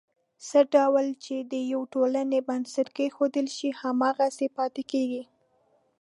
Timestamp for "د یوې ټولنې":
1.51-2.39